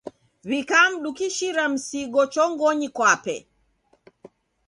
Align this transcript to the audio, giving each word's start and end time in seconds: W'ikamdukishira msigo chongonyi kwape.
W'ikamdukishira 0.49 1.63
msigo 1.73 2.21
chongonyi 2.33 2.87
kwape. 2.95 3.35